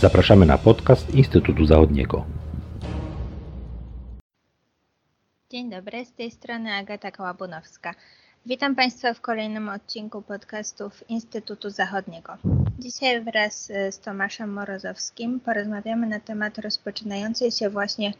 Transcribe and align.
Zapraszamy 0.00 0.46
na 0.46 0.58
podcast 0.58 1.14
Instytutu 1.14 1.66
Zachodniego. 1.66 2.24
Dzień 5.50 5.70
dobry, 5.70 6.04
z 6.04 6.12
tej 6.12 6.30
strony 6.30 6.72
Agata 6.72 7.10
Kołabunowska. 7.10 7.94
Witam 8.46 8.74
Państwa 8.74 9.14
w 9.14 9.20
kolejnym 9.20 9.68
odcinku 9.68 10.22
podcastów 10.22 11.10
Instytutu 11.10 11.70
Zachodniego. 11.70 12.36
Dzisiaj 12.78 13.20
wraz 13.20 13.72
z 13.90 13.98
Tomaszem 13.98 14.52
Morozowskim 14.52 15.40
porozmawiamy 15.40 16.06
na 16.06 16.20
temat 16.20 16.58
rozpoczynającej 16.58 17.50
się 17.50 17.70
właśnie 17.70 18.12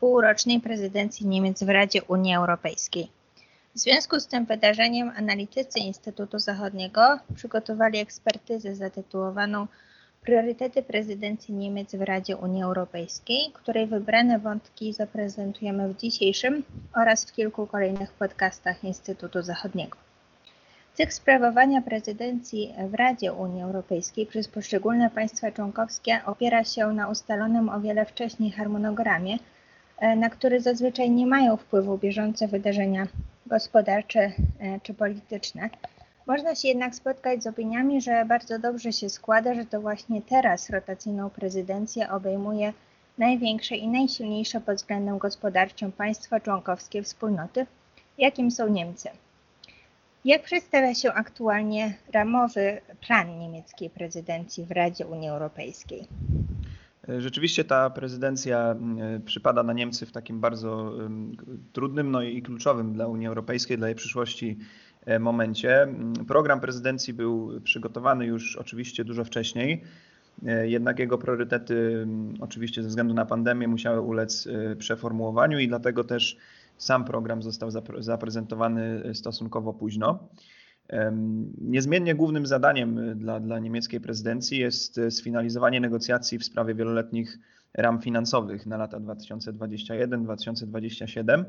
półrocznej 0.00 0.60
prezydencji 0.60 1.26
Niemiec 1.26 1.62
w 1.62 1.68
Radzie 1.68 2.02
Unii 2.02 2.34
Europejskiej. 2.34 3.08
W 3.74 3.78
związku 3.78 4.20
z 4.20 4.26
tym 4.26 4.44
wydarzeniem 4.44 5.12
analitycy 5.16 5.78
Instytutu 5.78 6.38
Zachodniego 6.38 7.18
przygotowali 7.34 7.98
ekspertyzę 7.98 8.74
zatytułowaną 8.74 9.66
Priorytety 10.22 10.82
prezydencji 10.82 11.54
Niemiec 11.54 11.94
w 11.94 12.02
Radzie 12.02 12.36
Unii 12.36 12.62
Europejskiej, 12.62 13.50
której 13.52 13.86
wybrane 13.86 14.38
wątki 14.38 14.92
zaprezentujemy 14.92 15.88
w 15.88 15.96
dzisiejszym 15.96 16.62
oraz 16.94 17.24
w 17.24 17.32
kilku 17.32 17.66
kolejnych 17.66 18.12
podcastach 18.12 18.84
Instytutu 18.84 19.42
Zachodniego. 19.42 19.96
Cykl 20.94 21.12
sprawowania 21.12 21.82
prezydencji 21.82 22.74
w 22.90 22.94
Radzie 22.94 23.32
Unii 23.32 23.62
Europejskiej 23.62 24.26
przez 24.26 24.48
poszczególne 24.48 25.10
państwa 25.10 25.52
członkowskie 25.52 26.20
opiera 26.26 26.64
się 26.64 26.92
na 26.92 27.08
ustalonym 27.08 27.68
o 27.68 27.80
wiele 27.80 28.06
wcześniej 28.06 28.50
harmonogramie, 28.50 29.38
na 30.16 30.30
który 30.30 30.60
zazwyczaj 30.60 31.10
nie 31.10 31.26
mają 31.26 31.56
wpływu 31.56 31.98
bieżące 31.98 32.48
wydarzenia 32.48 33.06
gospodarcze 33.46 34.20
e, 34.20 34.32
czy 34.82 34.94
polityczne. 34.94 35.70
Można 36.28 36.54
się 36.54 36.68
jednak 36.68 36.94
spotkać 36.94 37.42
z 37.42 37.46
opiniami, 37.46 38.00
że 38.00 38.24
bardzo 38.24 38.58
dobrze 38.58 38.92
się 38.92 39.08
składa, 39.08 39.54
że 39.54 39.64
to 39.64 39.80
właśnie 39.80 40.22
teraz 40.22 40.70
rotacyjną 40.70 41.30
prezydencję 41.30 42.10
obejmuje 42.10 42.72
największe 43.18 43.76
i 43.76 43.88
najsilniejsze 43.88 44.60
pod 44.60 44.76
względem 44.76 45.18
gospodarczym 45.18 45.92
państwa 45.92 46.40
członkowskie 46.40 47.02
wspólnoty, 47.02 47.66
jakim 48.18 48.50
są 48.50 48.68
Niemcy. 48.68 49.08
Jak 50.24 50.42
przedstawia 50.42 50.94
się 50.94 51.12
aktualnie 51.12 51.94
ramowy 52.12 52.80
plan 53.06 53.38
niemieckiej 53.38 53.90
prezydencji 53.90 54.64
w 54.64 54.70
Radzie 54.70 55.06
Unii 55.06 55.28
Europejskiej? 55.28 56.08
Rzeczywiście 57.18 57.64
ta 57.64 57.90
prezydencja 57.90 58.70
mm, 58.70 59.22
przypada 59.22 59.62
na 59.62 59.72
Niemcy 59.72 60.06
w 60.06 60.12
takim 60.12 60.40
bardzo 60.40 60.92
trudnym 61.72 62.10
no 62.10 62.22
i 62.22 62.42
kluczowym 62.42 62.92
dla 62.92 63.06
Unii 63.06 63.26
Europejskiej, 63.26 63.78
dla 63.78 63.88
jej 63.88 63.96
przyszłości 63.96 64.58
e, 64.60 64.87
momencie. 65.20 65.82
Mm, 65.82 66.12
program 66.12 66.60
prezydencji 66.60 67.14
był 67.14 67.60
przygotowany 67.60 68.26
już 68.26 68.56
oczywiście 68.56 69.04
dużo 69.04 69.24
wcześniej, 69.24 69.82
e, 70.46 70.68
jednak 70.68 70.98
jego 70.98 71.18
priorytety 71.18 72.00
mm, 72.02 72.34
oczywiście 72.40 72.82
ze 72.82 72.88
względu 72.88 73.14
na 73.14 73.26
pandemię 73.26 73.68
musiały 73.68 74.00
ulec 74.00 74.46
e, 74.46 74.76
przeformułowaniu 74.76 75.58
i 75.58 75.68
dlatego 75.68 76.04
też 76.04 76.36
sam 76.78 77.04
program 77.04 77.42
został 77.42 77.70
zaprezentowany 77.98 79.14
stosunkowo 79.14 79.72
późno. 79.72 80.28
Niezmiennie 81.60 82.14
głównym 82.14 82.46
zadaniem 82.46 83.18
dla, 83.18 83.40
dla 83.40 83.58
niemieckiej 83.58 84.00
prezydencji 84.00 84.58
jest 84.58 85.00
sfinalizowanie 85.10 85.80
negocjacji 85.80 86.38
w 86.38 86.44
sprawie 86.44 86.74
wieloletnich 86.74 87.38
ram 87.74 88.00
finansowych 88.00 88.66
na 88.66 88.76
lata 88.76 89.00
2021-2027. 89.00 91.44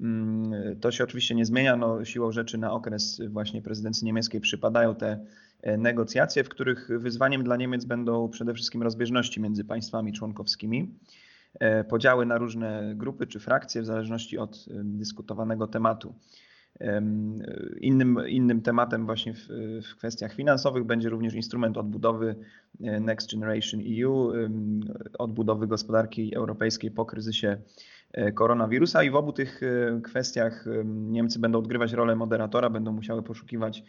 Mm, 0.00 0.80
to 0.80 0.90
się 0.90 1.04
oczywiście 1.04 1.34
nie 1.34 1.44
zmienia. 1.44 1.76
No, 1.76 2.04
siłą 2.04 2.32
rzeczy 2.32 2.58
na 2.58 2.72
okres 2.72 3.20
właśnie 3.28 3.62
prezydencji 3.62 4.04
niemieckiej 4.04 4.40
przypadają 4.40 4.94
te 4.94 5.26
e, 5.62 5.76
negocjacje, 5.76 6.44
w 6.44 6.48
których 6.48 6.88
wyzwaniem 6.96 7.44
dla 7.44 7.56
Niemiec 7.56 7.84
będą 7.84 8.28
przede 8.28 8.54
wszystkim 8.54 8.82
rozbieżności 8.82 9.40
między 9.40 9.64
państwami 9.64 10.12
członkowskimi, 10.12 10.94
e, 11.60 11.84
podziały 11.84 12.26
na 12.26 12.38
różne 12.38 12.92
grupy 12.96 13.26
czy 13.26 13.40
frakcje 13.40 13.82
w 13.82 13.86
zależności 13.86 14.38
od 14.38 14.66
dyskutowanego 14.84 15.66
tematu. 15.66 16.14
Innym, 17.80 18.18
innym 18.28 18.62
tematem 18.62 19.06
właśnie 19.06 19.34
w, 19.34 19.48
w, 19.82 19.96
kwestiach 19.96 20.34
finansowych 20.34 20.84
będzie 20.84 21.08
również 21.08 21.34
instrument 21.34 21.76
odbudowy 21.76 22.36
e, 22.80 23.00
Next 23.00 23.32
Generation 23.32 23.80
EU, 24.02 24.32
odbudowy 25.18 25.66
gospodarki 25.66 26.34
europejskiej 26.34 26.90
po 26.90 27.04
kryzysie 27.04 27.48
e, 27.48 27.60
koronawirusa 28.34 29.02
i 29.02 29.10
w 29.10 29.16
obu 29.16 29.32
tych 29.32 29.60
e, 29.62 30.00
kwestiach 30.00 30.64
Niemcy 30.84 31.38
będą 31.38 31.58
odgrywać 31.58 31.92
rolę 31.92 32.16
moderatora, 32.16 32.70
będą 32.70 32.92
musiały 32.92 33.22
poszukiwać 33.22 33.84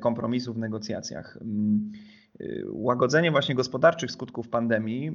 kompromisów 0.00 0.56
w 0.56 0.58
negocjacjach. 0.58 1.38
Łagodzenie 2.66 3.30
właśnie 3.30 3.54
gospodarczych 3.54 4.10
skutków 4.10 4.48
pandemii 4.48 5.12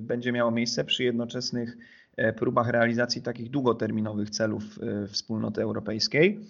będzie 0.00 0.32
miało 0.32 0.50
miejsce 0.50 0.84
przy 0.84 1.04
jednoczesnych 1.04 1.76
E, 2.16 2.32
próbach 2.32 2.68
realizacji 2.68 3.22
takich 3.22 3.50
długoterminowych 3.50 4.30
celów 4.30 4.62
e, 4.62 5.06
wspólnoty 5.06 5.62
europejskiej, 5.62 6.40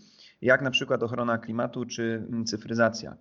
jak 0.43 0.63
na 0.63 0.71
przykład 0.71 1.03
ochrona 1.03 1.39
klimatu 1.39 1.85
czy 1.85 2.25
mm, 2.29 2.45
cyfryzacja. 2.45 3.17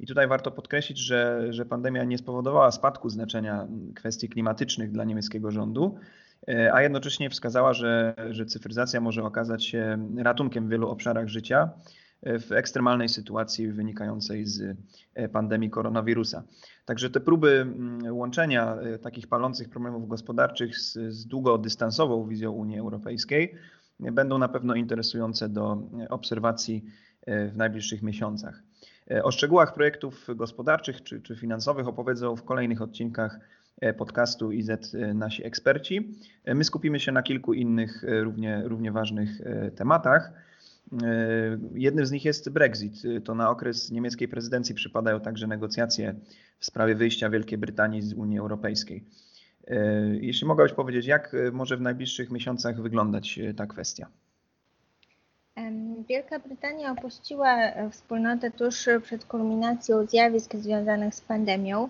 I 0.00 0.06
tutaj 0.06 0.28
warto 0.28 0.50
podkreślić, 0.50 0.98
że, 0.98 1.46
że 1.50 1.66
pandemia 1.66 2.04
nie 2.04 2.18
spowodowała 2.18 2.72
spadku 2.72 3.10
znaczenia 3.10 3.62
mm, 3.62 3.94
kwestii 3.94 4.28
klimatycznych 4.28 4.92
dla 4.92 5.04
niemieckiego 5.04 5.50
rządu, 5.50 5.98
e, 5.98 6.23
a 6.72 6.82
jednocześnie 6.82 7.30
wskazała, 7.30 7.72
że, 7.72 8.14
że 8.30 8.46
cyfryzacja 8.46 9.00
może 9.00 9.24
okazać 9.24 9.64
się 9.64 10.08
ratunkiem 10.16 10.66
w 10.66 10.70
wielu 10.70 10.88
obszarach 10.88 11.28
życia 11.28 11.70
w 12.22 12.52
ekstremalnej 12.52 13.08
sytuacji 13.08 13.72
wynikającej 13.72 14.46
z 14.46 14.76
pandemii 15.32 15.70
koronawirusa. 15.70 16.42
Także 16.84 17.10
te 17.10 17.20
próby 17.20 17.50
mm, 17.60 18.16
łączenia 18.16 18.76
e, 18.76 18.98
takich 18.98 19.26
palących 19.26 19.68
problemów 19.68 20.08
gospodarczych 20.08 20.78
z, 20.78 20.98
z 21.08 21.26
długodystansową 21.26 22.28
wizją 22.28 22.50
Unii 22.50 22.78
Europejskiej 22.78 23.54
będą 24.00 24.38
na 24.38 24.48
pewno 24.48 24.74
interesujące 24.74 25.48
do 25.48 25.78
obserwacji 26.08 26.84
e, 27.26 27.48
w 27.48 27.56
najbliższych 27.56 28.02
miesiącach. 28.02 28.62
E, 29.10 29.24
o 29.24 29.30
szczegółach 29.30 29.74
projektów 29.74 30.26
gospodarczych 30.36 31.02
czy, 31.02 31.22
czy 31.22 31.36
finansowych 31.36 31.88
opowiedzą 31.88 32.36
w 32.36 32.44
kolejnych 32.44 32.82
odcinkach 32.82 33.38
podcastu 33.98 34.52
IZ 34.52 34.70
nasi 35.14 35.46
eksperci. 35.46 36.14
My 36.46 36.64
skupimy 36.64 37.00
się 37.00 37.12
na 37.12 37.22
kilku 37.22 37.52
innych 37.52 38.04
równie, 38.08 38.62
równie 38.64 38.92
ważnych 38.92 39.30
tematach. 39.76 40.32
E, 41.02 41.58
jednym 41.74 42.06
z 42.06 42.10
nich 42.10 42.24
jest 42.24 42.50
Brexit. 42.50 43.02
To 43.24 43.34
na 43.34 43.50
okres 43.50 43.90
niemieckiej 43.90 44.28
prezydencji 44.28 44.74
przypadają 44.74 45.20
także 45.20 45.46
negocjacje 45.46 46.14
w 46.58 46.64
sprawie 46.64 46.94
wyjścia 46.94 47.30
Wielkiej 47.30 47.58
Brytanii 47.58 48.02
z 48.02 48.12
Unii 48.12 48.38
Europejskiej. 48.38 49.04
E, 49.66 49.76
jeśli 50.06 50.46
mogłabyś 50.46 50.72
powiedzieć, 50.72 51.06
jak 51.06 51.36
może 51.52 51.76
w 51.76 51.80
najbliższych 51.80 52.30
miesiącach 52.30 52.82
wyglądać 52.82 53.38
e, 53.38 53.54
ta 53.54 53.66
kwestia? 53.66 54.06
Wielka 56.08 56.38
Brytania 56.38 56.92
opuściła 56.92 57.56
wspólnotę 57.90 58.50
tuż 58.50 58.88
przed 59.02 59.24
kulminacją 59.24 60.06
zjawisk 60.06 60.56
związanych 60.56 61.14
z 61.14 61.20
pandemią. 61.20 61.88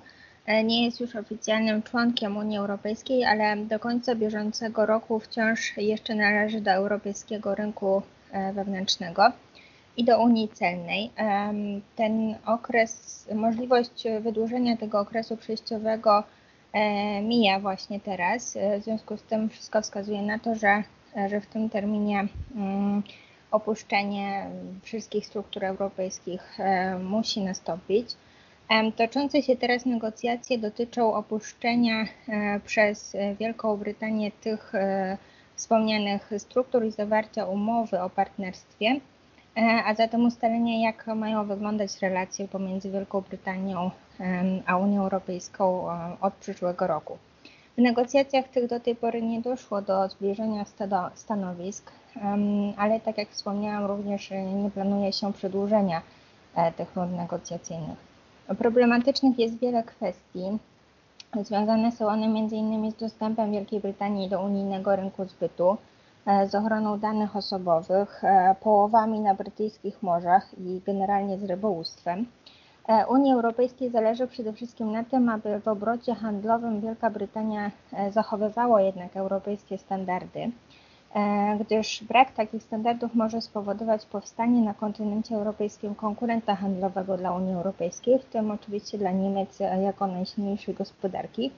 Nie 0.65 0.85
jest 0.85 1.01
już 1.01 1.17
oficjalnym 1.17 1.83
członkiem 1.83 2.37
Unii 2.37 2.59
Europejskiej, 2.59 3.25
ale 3.25 3.57
do 3.57 3.79
końca 3.79 4.15
bieżącego 4.15 4.87
roku 4.87 5.21
wciąż 5.21 5.77
jeszcze 5.77 6.15
należy 6.15 6.61
do 6.61 6.71
europejskiego 6.71 7.55
rynku 7.55 8.03
E, 8.35 8.53
wewnętrznego 8.53 9.33
i 9.97 10.05
do 10.05 10.23
Unii 10.23 10.49
Celnej. 10.49 11.11
Ten 11.97 12.35
okres, 12.47 13.29
możliwość 13.35 14.05
wydłużenia 14.21 14.77
tego 14.77 15.01
okresu 15.01 15.37
przejściowego 15.37 16.25
e, 16.73 17.23
mija 17.23 17.61
właśnie 17.61 18.01
teraz. 18.01 18.57
E, 18.57 18.81
w 18.81 18.85
związku 18.85 19.17
z 19.17 19.23
tym 19.23 19.49
wszystko 19.49 19.83
wskazuje 19.83 20.23
na 20.23 20.39
to, 20.39 20.55
że, 20.55 20.83
że 21.29 21.41
w 21.41 21.47
tym 21.47 21.71
terminie 21.71 22.27
mm, 22.57 23.03
opuszczenie 23.51 24.47
wszystkich 24.83 25.27
struktur 25.27 25.65
europejskich 25.65 26.59
musi 27.01 27.41
nastąpić. 27.41 28.11
Toczące 28.97 29.43
się 29.43 29.57
teraz 29.57 29.87
negocjacje 29.87 30.59
dotyczą 30.59 31.15
opuszczenia 31.15 32.05
przez 32.65 33.17
Wielką 33.39 33.77
Brytanię 33.77 34.31
tych 34.31 34.73
wspomnianych 35.57 36.31
struktur 36.39 36.85
i 36.85 36.91
zawarcia 36.91 37.47
umowy 37.47 38.01
o 38.01 38.11
partnerstwie, 38.11 39.01
e, 39.57 39.83
a 39.87 39.95
zatem 39.95 40.27
ustalenia, 40.27 40.89
jak 40.89 41.07
mają 41.07 41.47
wyglądać 41.47 42.03
relacje 42.03 42.49
pomiędzy 42.49 42.91
Wielką 42.91 43.21
Brytanią 43.21 43.91
a 44.67 44.77
Unią 44.77 45.03
Europejską 45.03 45.91
e, 45.91 46.17
od 46.21 46.35
przyszłego 46.35 46.87
roku. 46.87 47.19
W 47.79 47.81
negocjacjach 47.81 48.49
tych 48.49 48.67
do 48.67 48.81
tej 48.81 48.97
pory 48.97 49.23
nie 49.23 49.41
doszło 49.41 49.83
do 49.83 50.09
zbliżenia 50.09 50.65
stanowisk, 51.15 51.93
ale 52.77 53.01
tak 53.01 53.19
jak 53.19 53.29
wspomniałam, 53.29 53.85
również 53.85 54.31
nie 54.31 54.71
planuje 54.71 55.13
się 55.13 55.33
przedłużenia 55.33 56.03
e, 56.55 56.73
tych 56.73 56.97
rund 56.97 57.17
negocjacyjnych. 57.17 58.14
Problematycznych 58.59 59.39
jest 59.39 59.59
wiele 59.59 59.83
kwestii, 59.83 60.59
Związane 61.43 61.93
są 61.93 62.07
one 62.07 62.27
m.in. 62.27 62.91
z 62.91 62.95
dostępem 62.95 63.53
Wielkiej 63.53 63.81
Brytanii 63.81 64.29
do 64.29 64.43
unijnego 64.43 64.97
rynku 64.97 65.25
zbytu, 65.25 65.77
e, 66.27 66.49
z 66.49 66.55
ochroną 66.55 66.99
danych 66.99 67.37
osobowych, 67.37 68.25
e, 68.25 68.55
połowami 68.61 69.21
na 69.21 69.35
brytyjskich 69.35 70.03
morzach 70.03 70.59
i 70.59 70.81
generalnie 70.87 71.39
z 71.39 71.45
rybołówstwem. 71.45 72.27
Unii 73.09 73.33
Europejskiej 73.33 73.91
zależy 73.91 74.27
przede 74.27 74.53
wszystkim 74.53 74.93
na 74.93 75.05
tym, 75.05 75.29
aby 75.29 75.61
w 75.61 75.69
obrocie 75.69 76.15
handlowym 76.15 76.81
Wielka 76.81 77.11
Brytania 77.11 77.71
zachowywała 78.11 78.83
jednak 78.83 79.17
europejskie 79.17 79.79
standardy. 79.79 80.51
E, 81.15 81.57
gdyż 81.61 82.05
brak 82.05 82.33
takich 82.33 82.63
standardów 82.63 83.15
może 83.15 83.41
spowodować 83.41 84.07
powstanie 84.07 84.61
na 84.61 84.75
kontynencie 84.75 85.35
europejskim 85.35 85.95
konkurenta 85.95 86.55
handlowego 86.55 87.17
dla 87.17 87.33
Unii 87.33 87.55
Europejskiej, 87.55 88.19
w 88.19 88.25
tym 88.25 88.51
oczywiście 88.51 88.99
dla 88.99 89.11
Niemiec 89.11 89.61
jako 89.61 90.07
najsilniejszej 90.07 90.75
gospodarki. 90.75 91.51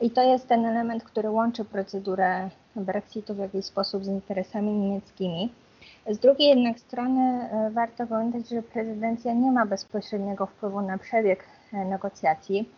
I 0.00 0.10
to 0.10 0.22
jest 0.22 0.48
ten 0.48 0.66
element, 0.66 1.04
który 1.04 1.30
łączy 1.30 1.64
procedurę 1.64 2.48
Brexitu 2.76 3.34
w 3.34 3.38
jakiś 3.38 3.64
sposób 3.64 4.04
z 4.04 4.08
interesami 4.08 4.72
niemieckimi. 4.72 5.52
Z 6.10 6.18
drugiej 6.18 6.48
jednak 6.48 6.80
strony 6.80 7.20
e, 7.20 7.70
warto 7.70 8.06
pamiętać, 8.06 8.48
że 8.48 8.62
prezydencja 8.62 9.32
nie 9.32 9.52
ma 9.52 9.66
bezpośredniego 9.66 10.46
wpływu 10.46 10.80
na 10.80 10.98
przebieg 10.98 11.44
e, 11.72 11.84
negocjacji. 11.84 12.68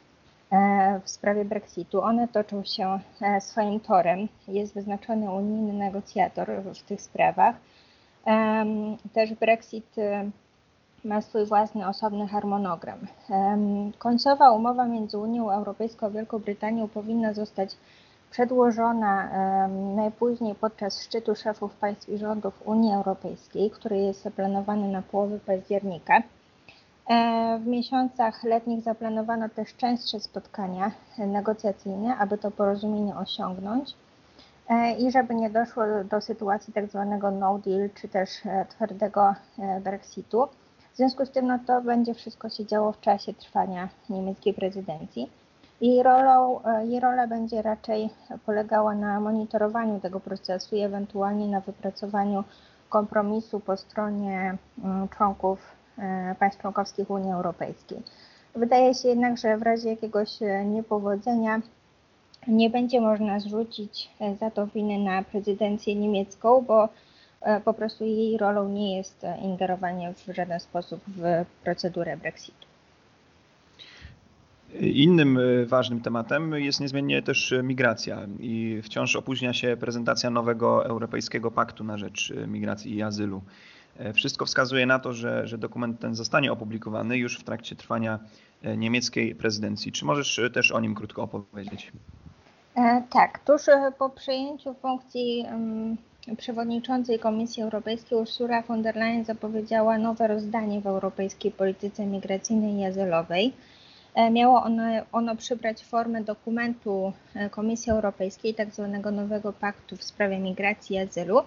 E, 0.53 1.01
w 1.05 1.11
sprawie 1.11 1.45
Brexitu. 1.45 2.03
One 2.03 2.29
toczą 2.29 2.65
się 2.65 2.99
e, 3.23 3.41
swoim 3.41 3.81
torem. 3.81 4.29
Jest 4.49 4.75
wyznaczony 4.75 5.31
unijny 5.31 5.73
negocjator 5.73 6.49
w 6.63 6.83
tych 6.83 7.03
sprawach. 7.03 7.55
Też 9.13 9.35
Brexit 9.35 9.99
e, 9.99 10.31
ma 11.05 11.21
swój 11.21 11.47
własny 11.47 11.89
osobny 11.89 12.29
harmonogram. 12.29 12.99
Końcowa 13.99 14.53
umowa 14.53 14.85
między 14.85 15.19
Unią 15.19 15.51
Europejską 15.51 16.07
a 16.07 16.11
Wielką 16.11 16.39
Brytanią 16.39 16.89
powinna 16.89 17.33
zostać 17.33 17.77
przedłożona 18.31 19.29
najpóźniej 19.97 20.55
podczas 20.55 21.03
szczytu 21.03 21.35
szefów 21.35 21.75
państw 21.75 22.09
i 22.09 22.19
rządów 22.19 22.63
Unii 22.67 22.93
Europejskiej, 22.93 23.71
który 23.71 23.99
jest 23.99 24.23
zaplanowany 24.23 24.89
na 24.89 25.03
połowę 25.03 25.39
października. 25.47 26.23
E, 27.09 27.59
w 27.59 27.67
miesiącach 27.67 28.45
letnich 28.45 28.83
zaplanowano 28.83 29.49
też 29.49 29.77
częstsze 29.77 30.21
spotkania 30.21 30.91
negocjacyjne, 31.19 32.17
aby 32.17 32.39
to 32.39 32.51
porozumienie 32.51 33.17
osiągnąć 33.17 33.95
e, 34.69 34.93
i 34.93 35.11
żeby 35.11 35.35
nie 35.35 35.51
doszło 35.51 35.83
do 36.11 36.21
sytuacji 36.21 36.73
tak 36.73 36.87
zwanego 36.87 37.31
no 37.31 37.59
deal, 37.59 37.91
czy 37.95 38.09
też 38.09 38.31
e, 38.47 38.67
twardego 38.69 39.35
Brexitu. 39.81 40.49
W 40.93 40.97
związku 40.97 41.27
z 41.27 41.31
tym 41.31 41.47
no 41.47 41.59
to 41.67 41.81
będzie 41.83 42.15
wszystko 42.15 42.49
się 42.49 42.67
działo 42.67 42.93
w 42.93 43.01
czasie 43.01 43.35
trwania 43.35 43.89
niemieckiej 44.11 44.55
prezydencji. 44.55 45.31
Jej, 45.81 46.03
rolą, 46.03 46.61
jej 46.85 47.01
rola 47.01 47.27
będzie 47.27 47.63
raczej 47.63 48.11
polegała 48.47 48.95
na 48.95 49.21
monitorowaniu 49.21 50.01
tego 50.01 50.21
procesu 50.21 50.77
i 50.77 50.81
ewentualnie 50.81 51.49
na 51.49 51.61
wypracowaniu 51.61 52.45
kompromisu 52.89 53.61
po 53.61 53.77
stronie 53.77 54.57
mm, 54.85 55.09
członków 55.09 55.78
państw 56.39 56.61
członkowskich 56.61 57.11
Unii 57.11 57.33
Europejskiej. 57.33 58.03
Wydaje 58.55 58.95
się 58.95 59.09
jednak, 59.09 59.39
że 59.39 59.59
w 59.59 59.63
razie 59.63 59.89
jakiegoś 59.89 60.43
e, 60.43 60.65
niepowodzenia 60.65 61.61
nie 62.49 62.71
będzie 62.71 63.01
można 63.01 63.41
zrzucić 63.41 64.11
e, 64.21 64.37
za 64.37 64.51
to 64.51 64.67
winy 64.67 64.99
na 64.99 65.23
prezydencję 65.23 65.95
niemiecką, 65.95 66.63
bo 66.63 66.89
po 67.65 67.75
prostu 67.75 68.05
jej 68.05 68.39
rolą 68.39 68.69
nie 68.69 68.97
jest 68.97 69.27
ingerowanie 69.43 70.15
w 70.15 70.35
żaden 70.35 70.61
sposób 70.61 71.01
w 71.07 71.45
procedurę 71.65 72.17
Brexitu. 72.17 72.67
Innym 74.81 75.39
ważnym 75.67 76.01
tematem 76.01 76.53
jest 76.53 76.81
niezmiennie 76.81 77.23
też 77.23 77.55
migracja 77.63 78.27
i 78.41 78.81
wciąż 78.83 79.17
opóźnia 79.17 79.53
się 79.53 79.77
prezentacja 79.81 80.31
nowego 80.31 80.87
Europejskiego 80.87 81.51
Paktu 81.51 81.85
na 81.85 81.99
rzecz 81.99 82.33
Migracji 82.47 82.95
i 82.97 83.03
Azylu. 83.03 83.43
E, 83.99 84.13
wszystko 84.13 84.47
wskazuje 84.47 84.87
na 84.87 84.99
to, 84.99 85.13
że, 85.13 85.47
że 85.47 85.59
dokument 85.59 86.01
ten 86.01 86.15
zostanie 86.15 86.53
opublikowany 86.53 87.17
już 87.17 87.39
w 87.39 87.45
trakcie 87.45 87.77
trwania 87.77 88.19
e, 88.63 88.77
niemieckiej 88.77 89.35
prezydencji. 89.35 89.93
Czy 89.93 90.05
możesz 90.05 90.39
e, 90.39 90.51
też 90.51 90.73
o 90.73 90.81
nim 90.81 90.95
krótko 90.95 91.23
opowiedzieć? 91.23 91.93
Tak, 93.11 93.39
tuż 93.45 93.63
po 93.99 94.11
przejęciu 94.11 94.75
funkcji 94.75 95.47
przewodniczącej 96.37 97.19
Komisji 97.19 97.63
Europejskiej 97.63 98.19
Ursula 98.19 98.63
von 98.63 98.83
der 98.83 98.97
Leyen 98.97 99.25
zapowiedziała 99.25 99.99
nowe 99.99 100.29
rozdanie 100.29 100.81
w 100.81 100.87
europejskiej 100.87 101.51
polityce 101.51 102.07
migracyjnej 102.07 102.75
i 102.75 102.85
azylowej. 102.85 103.53
Miało 104.31 104.63
ono, 104.63 104.83
ono 105.13 105.37
przybrać 105.37 105.85
formę 105.85 106.25
dokumentu 106.25 107.13
Komisji 107.51 107.93
Europejskiej, 107.93 108.55
tak 108.55 108.71
zwanego 108.75 109.11
nowego 109.11 109.53
paktu 109.53 109.97
w 109.97 110.05
sprawie 110.05 110.39
migracji 110.39 110.97
i 110.97 110.99
azylu 110.99 111.43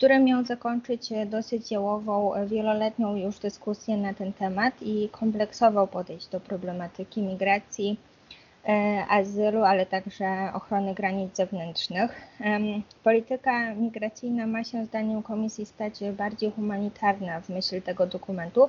który 0.00 0.18
miał 0.18 0.44
zakończyć 0.44 1.12
e, 1.12 1.26
dosyć 1.26 1.70
jałową, 1.70 2.34
e, 2.34 2.46
wieloletnią 2.46 3.16
już 3.16 3.38
dyskusję 3.38 3.96
na 3.96 4.14
ten 4.14 4.32
temat 4.32 4.74
i 4.82 5.08
kompleksowo 5.12 5.86
podejść 5.86 6.28
do 6.28 6.40
problematyki 6.40 7.22
migracji, 7.22 7.98
e, 8.68 9.04
azylu, 9.08 9.62
ale 9.64 9.86
także 9.86 10.26
ochrony 10.54 10.94
granic 10.94 11.36
zewnętrznych. 11.36 12.10
Polityka 13.04 13.74
migracyjna 13.74 14.46
ma 14.46 14.64
się 14.64 14.84
zdaniem 14.84 15.22
Komisji 15.22 15.66
stać 15.66 15.94
bardziej 16.16 16.50
humanitarna 16.50 17.40
w 17.40 17.48
myśl 17.48 17.82
tego 17.82 18.06
dokumentu, 18.06 18.68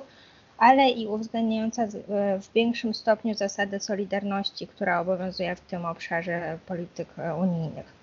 ale 0.58 0.90
i 0.90 1.06
uwzględniająca 1.06 1.86
w 2.40 2.52
większym 2.54 2.94
stopniu 2.94 3.34
zasadę 3.34 3.80
solidarności, 3.80 4.66
która 4.66 5.00
obowiązuje 5.00 5.56
w 5.56 5.60
tym 5.60 5.84
obszarze 5.84 6.58
polityk 6.66 7.08
unijnych. 7.38 8.01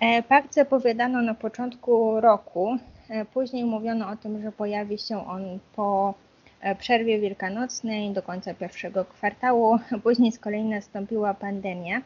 E, 0.00 0.22
pakt 0.22 0.54
zapowiadano 0.54 1.22
na 1.22 1.34
początku 1.34 2.20
roku. 2.20 2.76
E, 3.08 3.24
później 3.24 3.64
mówiono 3.64 4.08
o 4.08 4.16
tym, 4.16 4.42
że 4.42 4.52
pojawi 4.52 4.98
się 4.98 5.26
on 5.26 5.58
po 5.76 6.14
e, 6.60 6.74
przerwie 6.74 7.20
wielkanocnej 7.20 8.10
do 8.10 8.22
końca 8.22 8.54
pierwszego 8.54 9.04
kwartału. 9.04 9.78
Później 10.04 10.32
z 10.32 10.38
kolei 10.38 10.64
nastąpiła 10.64 11.34
pandemia 11.34 12.02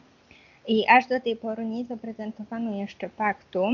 i 0.67 0.87
aż 0.89 1.07
do 1.07 1.19
tej 1.19 1.35
pory 1.35 1.65
nie 1.65 1.85
zaprezentowano 1.85 2.75
jeszcze 2.75 3.09
paktu. 3.09 3.65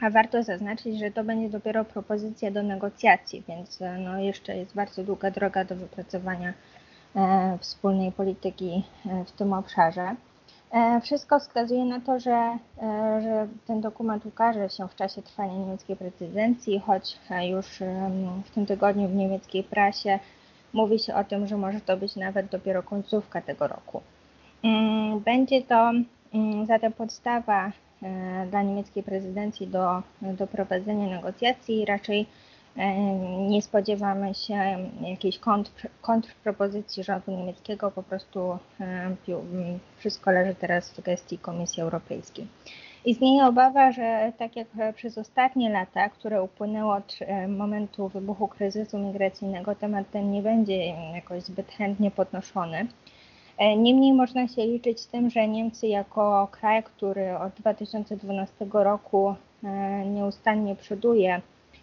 A 0.00 0.10
warto 0.10 0.42
zaznaczyć, 0.42 0.98
że 0.98 1.10
to 1.10 1.24
będzie 1.24 1.48
dopiero 1.48 1.84
propozycja 1.84 2.50
do 2.50 2.62
negocjacji, 2.62 3.42
więc 3.48 3.78
no 3.98 4.18
jeszcze 4.18 4.56
jest 4.56 4.74
bardzo 4.74 5.04
długa 5.04 5.30
droga 5.30 5.64
do 5.64 5.76
wypracowania 5.76 6.52
wspólnej 7.60 8.12
polityki 8.12 8.84
w 9.26 9.32
tym 9.32 9.52
obszarze. 9.52 10.16
E, 10.72 11.00
wszystko 11.00 11.38
wskazuje 11.38 11.84
na 11.84 12.00
to, 12.00 12.20
że, 12.20 12.58
e, 12.82 13.20
że 13.22 13.48
ten 13.66 13.80
dokument 13.80 14.26
ukaże 14.26 14.70
się 14.70 14.88
w 14.88 14.94
czasie 14.94 15.22
trwania 15.22 15.54
niemieckiej 15.54 15.96
prezydencji, 15.96 16.78
choć 16.78 17.18
e, 17.30 17.48
już 17.48 17.66
w 18.44 18.50
tym 18.54 18.66
tygodniu 18.66 19.08
w 19.08 19.14
niemieckiej 19.14 19.64
prasie 19.64 20.18
mówi 20.72 20.98
się 20.98 21.14
o 21.14 21.24
tym, 21.24 21.46
że 21.46 21.56
może 21.56 21.80
to 21.80 21.96
być 21.96 22.16
nawet 22.16 22.46
dopiero 22.46 22.82
końcówka 22.82 23.42
tego 23.42 23.68
roku. 23.68 24.00
Mm, 24.64 25.20
będzie 25.20 25.62
to 25.62 25.90
mm, 26.34 26.66
zatem 26.66 26.92
podstawa 26.92 27.72
dla 28.50 28.62
niemieckiej 28.62 29.02
prezydencji 29.02 29.66
do, 29.66 30.02
do 30.22 30.46
prowadzenia 30.46 31.06
negocjacji 31.16 31.84
raczej 31.84 32.26
nie 33.48 33.62
spodziewamy 33.62 34.34
się 34.34 34.88
jakiejś 35.02 35.38
kontr, 35.38 35.88
kontrpropozycji 36.02 37.04
rządu 37.04 37.30
niemieckiego, 37.30 37.90
po 37.90 38.02
prostu 38.02 38.58
wszystko 39.96 40.30
leży 40.30 40.54
teraz 40.54 40.90
w 40.90 41.02
gestii 41.02 41.38
Komisji 41.38 41.82
Europejskiej. 41.82 42.46
Istnieje 43.04 43.46
obawa, 43.46 43.92
że 43.92 44.32
tak 44.38 44.56
jak 44.56 44.68
przez 44.94 45.18
ostatnie 45.18 45.70
lata, 45.70 46.08
które 46.08 46.42
upłynęły 46.42 46.94
od 46.94 47.18
momentu 47.48 48.08
wybuchu 48.08 48.48
kryzysu 48.48 48.98
migracyjnego, 48.98 49.74
temat 49.74 50.10
ten 50.10 50.30
nie 50.30 50.42
będzie 50.42 50.86
jakoś 51.14 51.42
zbyt 51.42 51.70
chętnie 51.70 52.10
podnoszony. 52.10 52.86
Niemniej 53.76 54.12
można 54.12 54.48
się 54.48 54.66
liczyć 54.66 55.00
z 55.00 55.08
tym, 55.08 55.30
że 55.30 55.48
Niemcy 55.48 55.86
jako 55.86 56.48
kraj, 56.50 56.82
który 56.82 57.38
od 57.38 57.52
2012 57.52 58.66
roku 58.72 59.34
nieustannie 60.04 60.76
przoduje 60.76 61.40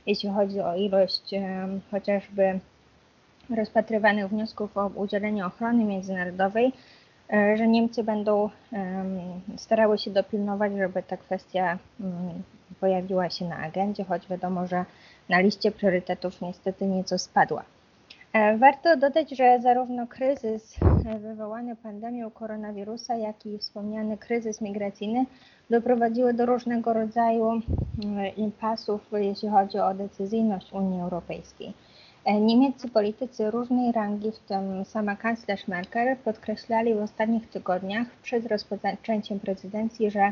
jeśli 0.07 0.29
chodzi 0.29 0.59
o 0.59 0.75
ilość 0.75 1.31
chociażby 1.91 2.59
rozpatrywanych 3.57 4.29
wniosków 4.29 4.77
o 4.77 4.87
udzielenie 4.95 5.45
ochrony 5.45 5.83
międzynarodowej, 5.83 6.73
e, 7.33 7.57
że 7.57 7.67
Niemcy 7.67 8.03
będą 8.03 8.49
starały 9.57 9.97
się 9.97 10.11
dopilnować, 10.11 10.71
żeby 10.77 11.03
ta 11.03 11.17
kwestia 11.17 11.77
pojawiła 12.79 13.29
się 13.29 13.45
na 13.45 13.57
agendzie, 13.57 14.03
choć 14.03 14.27
wiadomo, 14.27 14.67
że 14.67 14.85
na 15.29 15.39
liście 15.39 15.71
priorytetów 15.71 16.41
niestety 16.41 16.85
nieco 16.85 17.17
spadła. 17.17 17.63
E, 18.37 18.57
warto 18.57 18.97
dodać, 18.97 19.29
że 19.29 19.59
zarówno 19.61 20.07
kryzys 20.07 20.75
e, 21.05 21.19
wywołany 21.19 21.75
pandemią 21.75 22.31
koronawirusa, 22.31 23.15
jak 23.15 23.45
i 23.45 23.57
wspomniany 23.57 24.17
kryzys 24.17 24.61
migracyjny 24.61 25.25
doprowadziły 25.69 26.33
do 26.33 26.45
różnego 26.45 26.93
rodzaju 26.93 27.49
mm, 27.51 27.63
impasów, 28.35 29.01
jeśli 29.13 29.49
chodzi 29.49 29.79
o 29.79 29.93
decyzyjność 29.93 30.73
Unii 30.73 31.01
Europejskiej. 31.01 31.73
E, 32.25 32.41
niemieccy 32.41 32.89
politycy 32.89 33.51
różnej 33.51 33.91
rangi, 33.91 34.31
w 34.31 34.39
tym 34.39 34.85
sama 34.85 35.15
kanclerz 35.15 35.67
Merkel, 35.67 36.17
podkreślali 36.17 36.95
w 36.95 37.01
ostatnich 37.01 37.49
tygodniach 37.49 38.07
przed 38.23 38.45
rozpoczęciem 38.45 39.39
prezydencji, 39.39 40.11
że 40.11 40.31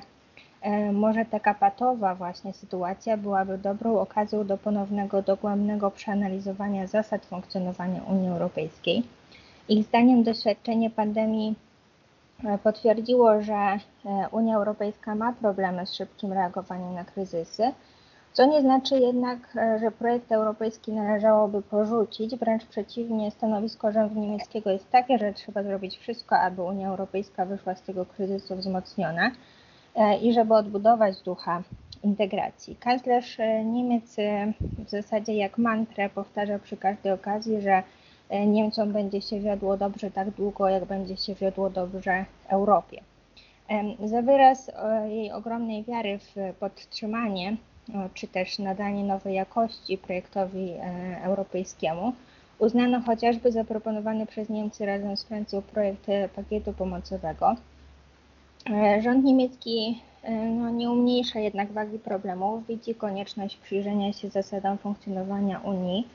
może 0.93 1.25
taka 1.25 1.53
patowa 1.53 2.15
właśnie 2.15 2.53
sytuacja 2.53 3.17
byłaby 3.17 3.57
dobrą 3.57 3.99
okazją 3.99 4.47
do 4.47 4.57
ponownego, 4.57 5.21
dogłębnego 5.21 5.91
przeanalizowania 5.91 6.87
zasad 6.87 7.25
funkcjonowania 7.25 8.01
Unii 8.03 8.29
Europejskiej 8.29 9.03
Ich 9.69 9.85
zdaniem 9.85 10.23
doświadczenie 10.23 10.89
pandemii 10.89 11.55
potwierdziło, 12.63 13.41
że 13.41 13.79
Unia 14.31 14.55
Europejska 14.55 15.15
ma 15.15 15.33
problemy 15.33 15.85
z 15.85 15.93
szybkim 15.93 16.33
reagowaniem 16.33 16.93
na 16.93 17.05
kryzysy, 17.05 17.71
co 18.33 18.45
nie 18.45 18.61
znaczy 18.61 18.99
jednak, 18.99 19.57
że 19.81 19.91
projekt 19.91 20.31
europejski 20.31 20.91
należałoby 20.91 21.61
porzucić. 21.61 22.35
Wręcz 22.35 22.65
przeciwnie, 22.65 23.31
stanowisko 23.31 23.91
rządu 23.91 24.19
niemieckiego 24.19 24.69
jest 24.69 24.91
takie, 24.91 25.17
że 25.17 25.33
trzeba 25.33 25.63
zrobić 25.63 25.97
wszystko, 25.97 26.35
aby 26.37 26.61
Unia 26.61 26.89
Europejska 26.89 27.45
wyszła 27.45 27.75
z 27.75 27.81
tego 27.81 28.05
kryzysu 28.05 28.55
wzmocniona 28.55 29.31
i 30.21 30.33
żeby 30.33 30.53
odbudować 30.53 31.21
ducha 31.21 31.63
integracji. 32.03 32.75
Kanclerz 32.75 33.37
Niemiec 33.65 34.15
w 34.85 34.89
zasadzie 34.89 35.35
jak 35.35 35.57
mantrę 35.57 36.09
powtarza 36.09 36.59
przy 36.59 36.77
każdej 36.77 37.11
okazji, 37.11 37.61
że 37.61 37.83
Niemcom 38.47 38.93
będzie 38.93 39.21
się 39.21 39.39
wiodło 39.39 39.77
dobrze 39.77 40.11
tak 40.11 40.29
długo, 40.31 40.69
jak 40.69 40.85
będzie 40.85 41.17
się 41.17 41.35
wiodło 41.35 41.69
dobrze 41.69 42.25
Europie. 42.47 43.01
Za 44.05 44.21
wyraz 44.21 44.71
jej 45.07 45.31
ogromnej 45.31 45.83
wiary 45.83 46.19
w 46.19 46.35
podtrzymanie 46.59 47.57
czy 48.13 48.27
też 48.27 48.59
nadanie 48.59 49.03
nowej 49.03 49.35
jakości 49.35 49.97
projektowi 49.97 50.73
europejskiemu 51.23 52.13
uznano 52.59 53.01
chociażby 53.01 53.51
zaproponowany 53.51 54.25
przez 54.25 54.49
Niemcy 54.49 54.85
razem 54.85 55.17
z 55.17 55.23
Francją 55.23 55.61
projekt 55.61 56.07
pakietu 56.35 56.73
pomocowego. 56.73 57.55
Rząd 59.01 59.23
niemiecki 59.23 60.01
no, 60.29 60.69
nie 60.69 60.91
umniejsza 60.91 61.39
jednak 61.39 61.71
wagi 61.71 61.99
problemów, 61.99 62.67
widzi 62.67 62.95
konieczność 62.95 63.57
przyjrzenia 63.57 64.13
się 64.13 64.29
zasadom 64.29 64.77
funkcjonowania 64.77 65.59
Unii. 65.59 66.07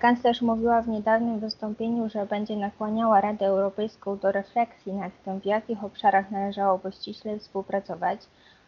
Kanclerz 0.00 0.42
mówiła 0.42 0.82
w 0.82 0.88
niedawnym 0.88 1.40
wystąpieniu, 1.40 2.08
że 2.08 2.26
będzie 2.26 2.56
nakłaniała 2.56 3.20
Radę 3.20 3.46
Europejską 3.46 4.18
do 4.18 4.32
refleksji 4.32 4.92
nad 4.92 5.12
tym, 5.24 5.40
w 5.40 5.44
jakich 5.44 5.84
obszarach 5.84 6.30
należałoby 6.30 6.92
ściśle 6.92 7.38
współpracować 7.38 8.20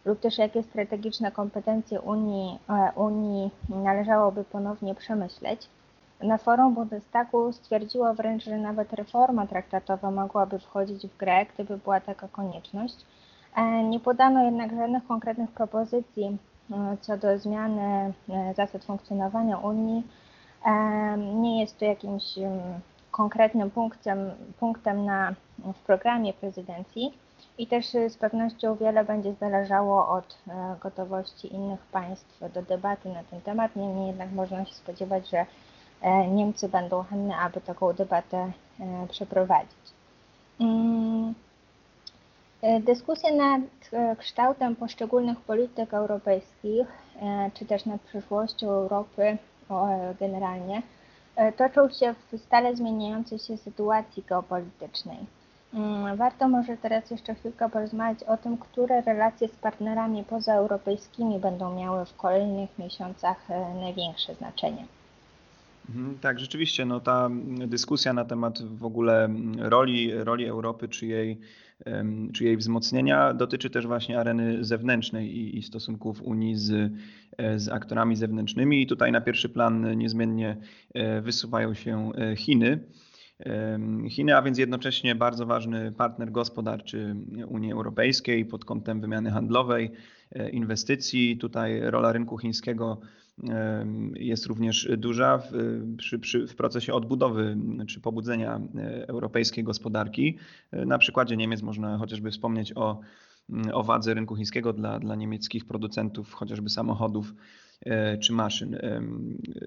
lub 0.05 0.21
też 0.21 0.39
jakie 0.39 0.63
strategiczne 0.63 1.33
kompetencje 1.33 2.01
Unii, 2.01 2.59
Unii 2.97 3.51
należałoby 3.69 4.45
ponownie 4.45 4.95
przemyśleć. 4.95 5.69
Na 6.21 6.39
forum 6.39 6.75
Bundestagu 6.75 7.53
stwierdziła 7.53 8.13
wręcz, 8.13 8.45
że 8.45 8.59
nawet 8.59 8.93
reforma 8.93 9.47
traktatowa 9.47 10.11
mogłaby 10.11 10.59
wchodzić 10.59 11.07
w 11.07 11.17
grę, 11.17 11.47
gdyby 11.55 11.79
była 11.79 12.01
taka 12.01 12.29
konieczność. 12.29 12.97
Nie 13.85 14.01
podano 14.01 14.45
jednak 14.45 14.77
żadnych 14.77 15.07
konkretnych 15.07 15.51
propozycji 15.51 16.39
co 17.01 17.17
do 17.17 17.39
zmiany 17.39 18.13
zasad 18.57 18.85
funkcjonowania 18.85 19.59
Unii. 19.59 20.07
Nie 21.35 21.61
jest 21.61 21.79
to 21.79 21.85
jakimś 21.85 22.25
konkretnym 23.11 23.71
punktem, 23.71 24.31
punktem 24.61 25.05
na, 25.05 25.35
w 25.59 25.79
programie 25.87 26.33
prezydencji 26.33 27.19
i 27.59 27.67
też 27.67 27.87
z 28.09 28.17
pewnością 28.17 28.75
wiele 28.75 29.05
będzie 29.05 29.35
zależało 29.35 30.09
od 30.09 30.39
gotowości 30.81 31.55
innych 31.55 31.81
państw 31.81 32.41
do 32.55 32.63
debaty 32.63 33.09
na 33.09 33.25
ten 33.25 33.41
temat. 33.41 33.77
Niemniej 33.77 34.07
jednak 34.07 34.33
można 34.33 34.65
się 34.65 34.75
spodziewać, 34.75 35.31
że 35.31 35.47
Niemcy 36.29 36.69
będą 36.69 37.03
chętne, 37.03 37.37
aby 37.37 37.61
taką 37.61 37.93
debatę 37.93 38.53
przeprowadzić. 39.11 39.87
Mm, 40.61 41.35
dyskusje 42.81 43.37
nad 43.37 43.61
kształtem 44.19 44.77
poszczególnych 44.77 45.41
polityk 45.41 45.95
europejskich, 45.95 46.87
czy 47.55 47.67
też 47.67 47.85
nad 47.87 48.01
przyszłością 48.01 48.71
Europy 48.71 49.39
generalnie, 50.21 50.83
toczą 51.57 51.91
się 51.91 52.15
w 52.33 52.39
stale 52.39 52.77
zmieniającej 52.77 53.39
się 53.39 53.57
sytuacji 53.57 54.23
geopolitycznej. 54.23 55.19
Mm, 55.75 56.17
warto 56.17 56.49
może 56.49 56.77
teraz 56.77 57.11
jeszcze 57.11 57.35
chwilkę 57.35 57.69
porozmawiać 57.69 58.23
o 58.23 58.37
tym, 58.37 58.59
które 58.59 59.01
relacje 59.01 59.49
z 59.49 59.57
partnerami 59.57 60.25
pozaeuropejskimi 60.25 61.39
będą 61.39 61.75
miały 61.75 62.05
w 62.05 62.17
kolejnych 62.17 62.79
miesiącach 62.79 63.37
największe 63.81 64.35
znaczenie. 64.35 64.85
Mhm, 65.89 66.19
tak, 66.19 66.41
rzeczywiście, 66.41 66.85
no 66.85 67.01
ta 67.01 67.29
dyskusja 67.67 68.13
na 68.13 68.25
temat 68.25 68.63
w 68.63 68.85
ogóle 68.85 69.29
roli, 69.59 70.13
roli 70.15 70.47
Europy 70.47 70.89
czy 70.89 71.07
jej, 71.07 71.41
czy 72.33 72.45
jej 72.45 72.57
wzmocnienia 72.57 73.35
dotyczy 73.35 73.71
też 73.71 73.87
właśnie 73.87 74.21
areny 74.21 74.65
zewnętrznej 74.65 75.37
i, 75.37 75.59
i 75.59 75.63
stosunków 75.63 76.23
Unii 76.23 76.57
z, 76.57 76.93
z 77.57 77.69
aktorami 77.69 78.17
zewnętrznymi. 78.17 78.83
I 78.83 78.87
tutaj 78.87 79.13
na 79.13 79.21
pierwszy 79.21 79.49
plan 79.49 79.99
niezmiennie 79.99 80.57
e, 80.95 81.21
wysuwają 81.21 81.75
się 81.75 82.13
e, 82.15 82.37
Chiny. 82.37 82.81
Chiny, 84.11 84.37
a 84.37 84.43
więc 84.43 84.59
jednocześnie 84.59 85.15
bardzo 85.15 85.47
ważny 85.47 85.93
partner 85.93 86.33
gospodarczy 86.33 87.17
Unii 87.49 87.73
Europejskiej 87.73 88.45
pod 88.45 88.65
kątem 88.65 89.01
wymiany 89.01 89.31
handlowej, 89.31 89.91
e, 90.33 90.51
inwestycji. 90.51 91.37
Tutaj 91.39 91.81
rola 91.81 92.13
rynku 92.13 92.39
chińskiego 92.39 93.01
jest 94.15 94.47
również 94.47 94.89
duża 94.97 95.39
w, 95.39 95.53
przy, 95.97 96.19
przy, 96.19 96.47
w 96.47 96.57
procesie 96.57 96.95
odbudowy 96.95 97.57
czy 97.87 98.01
pobudzenia 98.01 98.61
e, 98.75 99.09
europejskiej 99.09 99.65
gospodarki. 99.65 100.39
E, 100.71 100.87
na 100.87 100.99
przykładzie 100.99 101.37
Niemiec 101.37 101.63
można 101.63 101.99
chociażby 101.99 102.31
wspomnieć 102.31 102.73
o, 102.77 103.01
o 103.73 103.83
wadze 103.83 104.15
rynku 104.15 104.37
chińskiego 104.37 104.73
dla, 104.73 104.99
dla 104.99 105.15
niemieckich 105.15 105.65
producentów 105.65 106.33
chociażby 106.33 106.69
samochodów 106.69 107.35
czy 108.21 108.33
maszyn. 108.33 108.79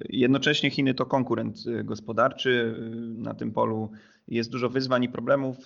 Jednocześnie 0.09 0.69
Chiny 0.69 0.93
to 0.93 1.05
konkurent 1.05 1.63
gospodarczy. 1.83 2.75
Na 3.17 3.33
tym 3.33 3.51
polu 3.51 3.91
jest 4.27 4.51
dużo 4.51 4.69
wyzwań 4.69 5.03
i 5.03 5.09
problemów 5.09 5.57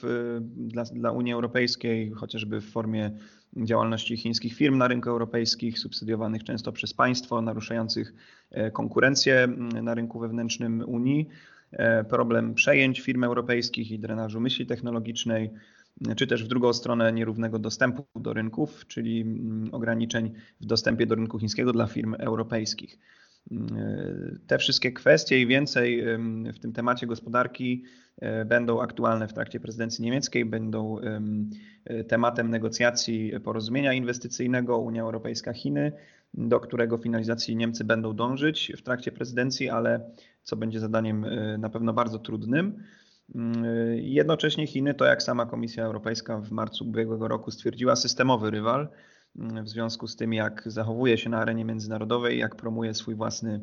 dla, 0.42 0.84
dla 0.84 1.12
Unii 1.12 1.34
Europejskiej, 1.34 2.12
chociażby 2.12 2.62
w 2.62 2.72
formie 2.72 3.12
działalności 3.58 4.18
chińskich 4.18 4.54
firm 4.54 4.78
na 4.78 4.88
rynku 4.88 5.10
europejskich, 5.10 5.80
subsydiowanych 5.80 6.44
często 6.44 6.72
przez 6.72 6.94
państwo, 6.94 7.42
naruszających 7.42 8.14
e, 8.52 8.72
konkurencję 8.72 9.48
na 9.84 9.94
rynku 9.94 10.20
wewnętrznym 10.20 10.84
Unii, 10.88 11.30
e, 11.72 12.04
problem 12.04 12.54
przejęć 12.54 13.02
firm 13.02 13.24
europejskich 13.24 13.92
i 13.92 14.00
drenażu 14.00 14.40
myśli 14.40 14.66
technologicznej, 14.66 15.50
czy 16.16 16.28
też 16.28 16.44
w 16.44 16.48
drugą 16.48 16.74
stronę 16.74 17.14
nierównego 17.14 17.60
dostępu 17.60 18.06
do 18.16 18.34
rynków, 18.34 18.88
czyli 18.88 19.26
ograniczeń 19.72 20.32
w 20.62 20.66
dostępie 20.66 21.06
do 21.06 21.16
rynku 21.16 21.40
chińskiego 21.40 21.74
dla 21.74 21.88
firm 21.88 22.16
europejskich. 22.20 23.00
Te 24.48 24.58
wszystkie 24.58 24.92
kwestie 24.92 25.42
i 25.42 25.48
więcej 25.48 26.04
w 26.54 26.60
tym 26.60 26.74
temacie 26.74 27.08
gospodarki 27.08 27.84
e, 28.18 28.46
będą 28.46 28.82
aktualne 28.82 29.28
w 29.28 29.34
trakcie 29.34 29.60
prezydencji 29.60 30.04
niemieckiej, 30.04 30.46
będą 30.46 31.00
e, 31.86 32.04
tematem 32.04 32.50
negocjacji 32.50 33.34
porozumienia 33.44 33.94
inwestycyjnego 33.94 34.78
Unia 34.78 35.04
Europejska-Chiny, 35.04 35.92
do 36.34 36.60
którego 36.60 36.98
finalizacji 36.98 37.56
Niemcy 37.56 37.84
będą 37.84 38.16
dążyć 38.16 38.72
w 38.78 38.82
trakcie 38.82 39.12
prezydencji, 39.12 39.70
ale 39.70 40.12
co 40.44 40.56
będzie 40.56 40.80
zadaniem 40.80 41.26
e, 41.26 41.58
na 41.58 41.70
pewno 41.70 41.94
bardzo 41.94 42.20
trudnym. 42.20 42.84
Jednocześnie 43.96 44.68
Chiny 44.68 44.94
to, 44.94 45.06
jak 45.06 45.24
sama 45.24 45.46
Komisja 45.46 45.86
Europejska 45.86 46.42
w 46.42 46.52
marcu 46.52 46.86
ubiegłego 46.86 47.28
roku 47.28 47.52
stwierdziła, 47.52 47.96
systemowy 47.96 48.52
rywal 48.52 48.90
w 49.36 49.70
związku 49.70 50.08
z 50.08 50.16
tym, 50.16 50.34
jak 50.34 50.64
zachowuje 50.66 51.18
się 51.18 51.30
na 51.30 51.38
arenie 51.38 51.66
międzynarodowej, 51.66 52.40
jak 52.40 52.56
promuje 52.56 52.94
swój 52.94 53.16
własny, 53.16 53.60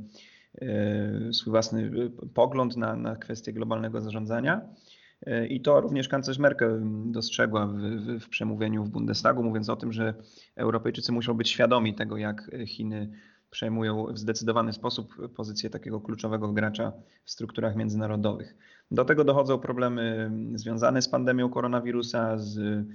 e, 0.61 1.33
swój 1.33 1.51
własny 1.51 1.91
pogląd 2.35 2.77
na, 2.77 2.97
na 2.97 3.17
kwestie 3.17 3.53
globalnego 3.53 4.01
zarządzania. 4.01 4.61
I 5.49 5.61
to 5.61 5.81
również 5.81 6.09
kanclerz 6.09 6.39
Merkel 6.39 6.83
dostrzegła 7.05 7.67
w, 7.67 7.77
w, 7.77 8.25
w, 8.25 8.29
przemówieniu 8.29 8.85
w 8.85 8.91
Bundestagu, 8.91 9.43
mówiąc 9.43 9.69
o 9.69 9.77
tym, 9.77 9.93
że 9.93 10.15
Europejczycy 10.57 11.13
muszą 11.13 11.35
być 11.35 11.51
świadomi 11.51 11.95
tego, 11.95 12.17
jak 12.17 12.51
Chiny 12.67 13.11
przejmują 13.51 14.07
w 14.07 14.19
zdecydowany 14.19 14.73
sposób 14.73 15.35
pozycję 15.35 15.71
takiego 15.71 16.01
kluczowego 16.01 16.53
gracza 16.53 16.93
w 17.25 17.31
strukturach 17.31 17.77
międzynarodowych. 17.77 18.57
Do 18.91 19.05
tego 19.05 19.25
dochodzą 19.25 19.59
problemy 19.59 20.31
związane 20.55 21.03
z 21.03 21.09
pandemią 21.09 21.51
koronawirusa, 21.51 22.39
z 22.39 22.87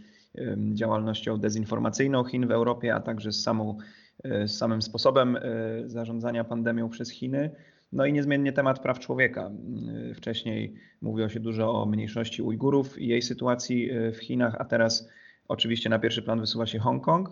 działalnością 0.74 1.38
dezinformacyjną 1.38 2.24
Chin 2.24 2.48
w 2.48 2.52
Europie, 2.52 2.96
a 2.96 3.00
także 3.00 3.32
z, 3.32 3.44
samą, 3.44 3.78
e, 4.24 4.48
z 4.48 4.58
samym 4.58 4.82
sposobem 4.82 5.36
e, 5.36 5.42
zarządzania 5.86 6.44
pandemią 6.44 6.90
przez 6.90 7.10
Chiny. 7.12 7.52
No 7.92 8.06
i 8.06 8.14
niezmiennie 8.14 8.54
temat 8.54 8.80
praw 8.80 9.00
człowieka. 9.00 9.52
E, 10.12 10.14
wcześniej 10.14 10.76
mówiło 11.02 11.30
się 11.30 11.40
dużo 11.40 11.82
o 11.82 11.86
mniejszości 11.86 12.42
Ujgurów 12.42 13.02
i 13.02 13.08
jej 13.08 13.22
sytuacji 13.22 13.90
w 14.14 14.18
Chinach, 14.18 14.56
a 14.60 14.66
teraz 14.66 15.10
oczywiście 15.48 15.90
na 15.90 16.00
pierwszy 16.00 16.22
plan 16.22 16.40
wysuwa 16.40 16.66
się 16.66 16.80
Hongkong. 16.80 17.30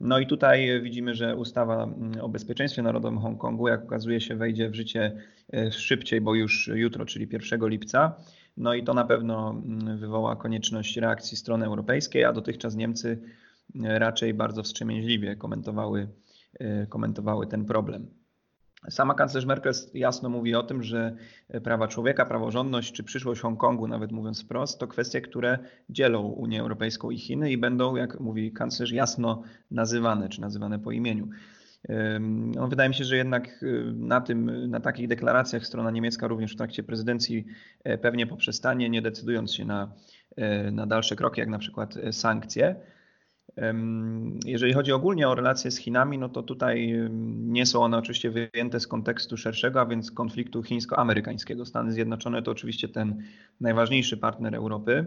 No 0.00 0.18
i 0.18 0.26
tutaj 0.26 0.80
widzimy, 0.82 1.14
że 1.14 1.36
ustawa 1.36 1.88
o 2.20 2.28
bezpieczeństwie 2.28 2.82
narodowym 2.82 3.18
Hongkongu, 3.18 3.68
jak 3.68 3.84
okazuje 3.84 4.20
się, 4.20 4.36
wejdzie 4.36 4.70
w 4.70 4.74
życie 4.74 5.12
szybciej, 5.70 6.20
bo 6.20 6.34
już 6.34 6.70
jutro, 6.74 7.04
czyli 7.04 7.28
1 7.32 7.68
lipca. 7.68 8.16
No 8.56 8.74
i 8.74 8.84
to 8.84 8.94
na 8.94 9.04
pewno 9.04 9.50
mm, 9.50 9.98
wywoła 9.98 10.36
konieczność 10.36 10.96
reakcji 10.96 11.36
strony 11.36 11.66
europejskiej, 11.66 12.24
a 12.24 12.32
dotychczas 12.32 12.74
Niemcy 12.74 13.22
e, 13.84 13.98
raczej 13.98 14.34
bardzo 14.34 14.62
wstrzemięźliwie 14.62 15.36
komentowały, 15.36 16.08
e, 16.60 16.86
komentowały 16.86 17.46
ten 17.46 17.64
problem. 17.64 18.06
Sama 18.88 19.14
kanclerz 19.14 19.46
Merkel 19.46 19.72
jasno 19.94 20.28
mówi 20.28 20.54
o 20.54 20.62
tym, 20.62 20.82
że 20.82 21.16
prawa 21.64 21.88
człowieka, 21.88 22.26
praworządność 22.26 22.92
czy 22.92 23.04
przyszłość 23.04 23.40
Hongkongu, 23.40 23.88
nawet 23.88 24.12
mówiąc 24.12 24.44
wprost, 24.44 24.78
to 24.78 24.86
kwestie, 24.86 25.20
które 25.20 25.58
dzielą 25.90 26.22
Unię 26.22 26.60
Europejską 26.60 27.10
i 27.10 27.18
Chiny 27.18 27.52
i 27.52 27.58
będą, 27.58 27.96
jak 27.96 28.20
mówi 28.20 28.52
kanclerz, 28.52 28.92
jasno 28.92 29.42
nazywane 29.70 30.28
czy 30.28 30.40
nazywane 30.40 30.78
po 30.78 30.92
imieniu. 30.92 31.28
No, 32.54 32.68
wydaje 32.68 32.88
mi 32.88 32.94
się, 32.94 33.04
że 33.04 33.16
jednak 33.16 33.62
y, 33.62 33.92
na 33.96 34.20
tym, 34.20 34.70
na 34.70 34.80
takich 34.80 35.08
deklaracjach 35.08 35.66
strona 35.66 35.90
niemiecka 35.90 36.26
również 36.26 36.52
w 36.52 36.56
trakcie 36.56 36.82
prezydencji 36.82 37.46
e, 37.84 37.98
pewnie 37.98 38.26
poprzestanie, 38.26 38.90
nie 38.90 39.02
decydując 39.02 39.54
się 39.54 39.64
na, 39.64 39.92
e, 40.36 40.70
na 40.70 40.86
dalsze 40.86 41.16
kroki, 41.16 41.40
jak 41.40 41.48
na 41.48 41.58
przykład 41.58 41.96
e, 41.96 42.12
sankcje. 42.12 42.76
Jeżeli 44.44 44.72
chodzi 44.72 44.92
ogólnie 44.92 45.28
o 45.28 45.34
relacje 45.34 45.70
z 45.70 45.76
Chinami, 45.76 46.18
no 46.18 46.28
to 46.28 46.42
tutaj 46.42 46.94
nie 47.36 47.66
są 47.66 47.82
one 47.82 47.96
oczywiście 47.96 48.30
wyjęte 48.30 48.80
z 48.80 48.86
kontekstu 48.86 49.36
szerszego, 49.36 49.80
a 49.80 49.86
więc 49.86 50.10
konfliktu 50.10 50.62
chińsko-amerykańskiego. 50.62 51.66
Stany 51.66 51.92
Zjednoczone 51.92 52.42
to 52.42 52.50
oczywiście 52.50 52.88
ten 52.88 53.22
najważniejszy 53.60 54.16
partner 54.16 54.54
Europy. 54.54 55.06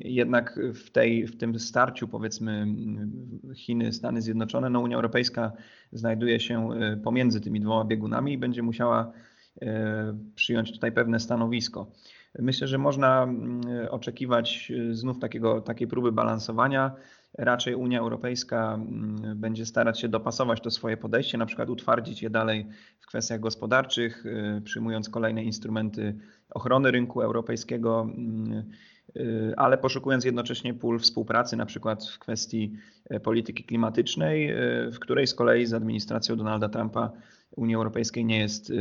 Jednak 0.00 0.60
w, 0.74 0.90
tej, 0.90 1.26
w 1.26 1.36
tym 1.36 1.58
starciu, 1.58 2.08
powiedzmy, 2.08 2.66
Chiny, 3.54 3.92
Stany 3.92 4.22
Zjednoczone, 4.22 4.70
no 4.70 4.80
Unia 4.80 4.96
Europejska 4.96 5.52
znajduje 5.92 6.40
się 6.40 6.72
e, 6.72 6.96
pomiędzy 6.96 7.40
tymi 7.40 7.60
dwoma 7.60 7.84
biegunami 7.84 8.32
i 8.32 8.38
będzie 8.38 8.62
musiała 8.62 9.12
e, 9.62 10.18
przyjąć 10.34 10.72
tutaj 10.72 10.92
pewne 10.92 11.20
stanowisko. 11.20 11.92
Myślę, 12.38 12.68
że 12.68 12.78
można 12.78 13.22
mm, 13.22 13.60
oczekiwać 13.90 14.72
e, 14.90 14.94
znów 14.94 15.18
takiego, 15.18 15.60
takiej 15.60 15.88
próby 15.88 16.12
balansowania. 16.12 16.96
Raczej 17.38 17.74
Unia 17.74 18.00
Europejska 18.00 18.74
mm, 18.74 19.40
będzie 19.40 19.66
starać 19.66 20.00
się 20.00 20.08
dopasować 20.08 20.60
to 20.60 20.70
swoje 20.70 20.96
podejście, 20.96 21.38
na 21.38 21.46
przykład 21.46 21.70
utwardzić 21.70 22.22
je 22.22 22.30
dalej 22.30 22.66
w 23.00 23.06
kwestiach 23.06 23.40
gospodarczych, 23.40 24.24
przyjmując 24.64 25.08
kolejne 25.08 25.44
instrumenty 25.44 26.18
ochrony 26.50 26.90
rynku 26.90 27.22
europejskiego 27.22 28.08
mm, 28.16 28.64
Y, 29.16 29.54
ale 29.56 29.78
poszukując 29.78 30.24
jednocześnie 30.24 30.74
pól 30.74 30.98
współpracy, 30.98 31.56
na 31.56 31.66
przykład 31.66 32.06
w 32.06 32.18
kwestii 32.18 32.72
e, 33.10 33.20
polityki 33.20 33.64
klimatycznej, 33.64 34.50
e, 34.50 34.56
w 34.90 34.98
której 34.98 35.26
z 35.26 35.34
kolei 35.34 35.66
z 35.66 35.74
administracją 35.74 36.36
Donalda 36.36 36.68
Trumpa 36.68 37.12
Unii 37.56 37.74
Europejskiej 37.74 38.24
nie 38.24 38.38
jest 38.38 38.72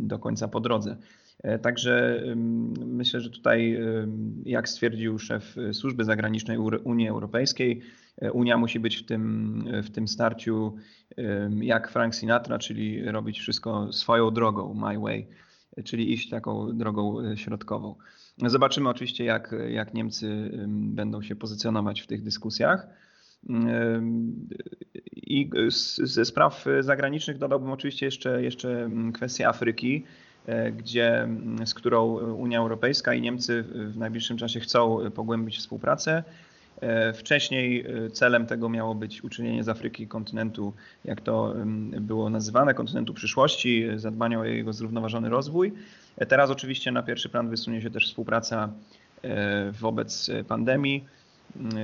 do 0.00 0.18
końca 0.18 0.48
po 0.48 0.60
drodze. 0.60 0.96
E, 1.42 1.58
także 1.58 2.22
myślę, 2.86 3.20
że 3.20 3.30
tutaj, 3.30 3.80
jak 4.44 4.68
stwierdził 4.68 5.18
szef 5.18 5.56
Służby 5.72 6.04
Zagranicznej 6.04 6.58
Unii 6.84 7.08
Europejskiej, 7.08 7.80
Unia 8.32 8.56
musi 8.56 8.80
być 8.80 8.96
w 8.96 9.06
tym, 9.06 9.64
w 9.82 9.90
tym 9.90 10.08
starciu 10.08 10.76
jak 11.60 11.90
Frank 11.90 12.14
Sinatra, 12.14 12.58
czyli 12.58 13.04
robić 13.04 13.40
wszystko 13.40 13.92
swoją 13.92 14.30
drogą, 14.30 14.74
my 14.74 14.98
way, 14.98 15.26
czyli 15.84 16.12
iść 16.12 16.30
taką 16.30 16.78
drogą 16.78 17.36
środkową. 17.36 17.94
Zobaczymy 18.46 18.88
oczywiście, 18.88 19.24
jak, 19.24 19.54
jak 19.68 19.94
Niemcy 19.94 20.50
będą 20.68 21.22
się 21.22 21.36
pozycjonować 21.36 22.00
w 22.00 22.06
tych 22.06 22.22
dyskusjach. 22.22 22.86
I 25.16 25.50
ze 26.02 26.24
spraw 26.24 26.64
zagranicznych 26.80 27.38
dodałbym 27.38 27.70
oczywiście 27.70 28.06
jeszcze, 28.06 28.42
jeszcze 28.42 28.90
kwestię 29.14 29.48
Afryki, 29.48 30.04
e, 30.04 30.29
gdzie, 30.76 31.28
z 31.64 31.74
którą 31.74 32.18
Unia 32.18 32.58
Europejska 32.58 33.14
i 33.14 33.20
Niemcy 33.20 33.62
w 33.62 33.96
najbliższym 33.96 34.36
czasie 34.36 34.60
chcą 34.60 35.10
pogłębić 35.10 35.58
współpracę. 35.58 36.22
E, 36.80 37.12
wcześniej 37.12 37.86
e, 37.86 38.10
celem 38.10 38.46
tego 38.46 38.68
miało 38.68 38.94
być 38.94 39.24
uczynienie 39.24 39.64
z 39.64 39.68
Afryki 39.68 40.08
kontynentu, 40.08 40.72
jak 41.04 41.20
to 41.20 41.54
było 42.00 42.30
nazywane, 42.30 42.74
kontynentu 42.74 43.14
przyszłości, 43.14 43.86
zadbania 43.96 44.40
o 44.40 44.44
jego 44.44 44.72
zrównoważony 44.72 45.28
rozwój. 45.28 45.72
E, 46.16 46.26
teraz 46.26 46.50
oczywiście 46.50 46.92
na 46.92 47.02
pierwszy 47.02 47.28
plan 47.28 47.48
wysunie 47.48 47.82
się 47.82 47.90
też 47.90 48.06
współpraca 48.06 48.72
wobec 49.80 50.30
pandemii 50.48 51.04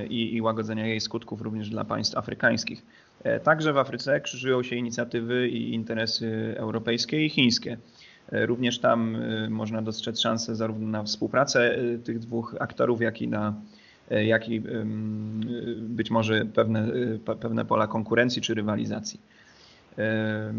i, 0.09 0.35
i 0.35 0.41
łagodzenia 0.41 0.87
jej 0.87 1.01
skutków 1.01 1.41
również 1.41 1.69
dla 1.69 1.85
państw 1.85 2.17
afrykańskich. 2.17 2.85
Także 3.43 3.73
w 3.73 3.77
Afryce 3.77 4.21
krzyżują 4.21 4.63
się 4.63 4.75
inicjatywy 4.75 5.49
i 5.49 5.73
interesy 5.73 6.55
europejskie 6.57 7.25
i 7.25 7.29
chińskie. 7.29 7.77
Również 8.31 8.79
tam 8.79 9.17
można 9.49 9.81
dostrzec 9.81 10.19
szansę 10.19 10.55
zarówno 10.55 10.87
na 10.87 11.03
współpracę 11.03 11.75
tych 12.03 12.19
dwóch 12.19 12.55
aktorów, 12.59 13.01
jak 13.01 13.21
i 13.21 13.27
na 13.27 13.53
E, 14.11 14.25
jak 14.25 14.49
i 14.49 14.61
być 15.79 16.11
może 16.11 16.45
pewne, 16.45 16.91
e, 17.27 17.35
pewne 17.35 17.65
pola 17.65 17.87
konkurencji 17.87 18.41
czy 18.41 18.53
rywalizacji. 18.53 19.19
E, 19.97 20.53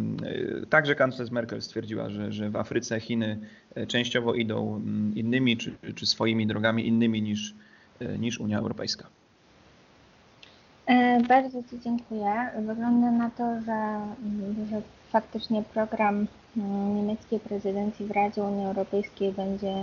także 0.70 0.94
kanclerz 0.94 1.30
Merkel 1.30 1.62
stwierdziła, 1.62 2.10
że, 2.10 2.32
że 2.32 2.50
w 2.50 2.56
Afryce 2.56 3.00
Chiny 3.00 3.38
częściowo 3.88 4.34
idą 4.34 4.82
innymi 5.14 5.56
czy, 5.56 5.72
czy 5.94 6.06
swoimi 6.06 6.46
drogami 6.46 6.88
innymi 6.88 7.22
niż, 7.22 7.54
niż 8.18 8.40
Unia 8.40 8.58
Europejska. 8.58 9.08
Bardzo 11.28 11.62
Ci 11.62 11.80
dziękuję. 11.80 12.50
Wygląda 12.58 13.10
na 13.10 13.30
to, 13.30 13.60
że, 13.60 14.00
że 14.70 14.82
faktycznie 15.10 15.62
program 15.62 16.26
niemieckiej 16.94 17.40
prezydencji 17.40 18.06
w 18.06 18.10
Radzie 18.10 18.42
Unii 18.42 18.66
Europejskiej 18.66 19.32
będzie 19.32 19.74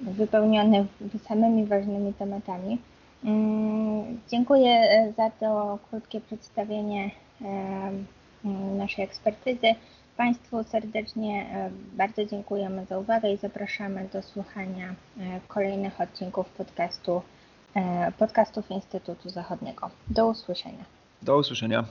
wypełniony 0.00 0.86
samymi 1.28 1.66
ważnymi 1.66 2.14
tematami. 2.14 2.78
Mm, 3.24 4.20
dziękuję 4.30 4.70
e, 4.70 5.12
za 5.16 5.30
to 5.30 5.78
krótkie 5.90 6.20
przedstawienie 6.20 7.10
e, 7.42 7.46
mm, 8.44 8.76
naszej 8.76 9.04
ekspertyzy. 9.04 9.74
Państwu 10.16 10.64
serdecznie 10.64 11.46
e, 11.52 11.70
bardzo 11.92 12.24
dziękujemy 12.24 12.84
za 12.84 12.98
uwagę 12.98 13.32
i 13.32 13.36
zapraszamy 13.36 14.08
do 14.12 14.22
słuchania 14.22 14.94
kolejnych 15.48 16.00
odcinków 16.00 16.48
podcastu, 16.48 17.22
podcastów 18.18 18.70
Instytutu 18.70 19.30
Zachodniego. 19.30 19.90
Do 20.08 20.26
usłyszenia. 20.26 20.84
Do 21.22 21.36
usłyszenia. 21.38 21.84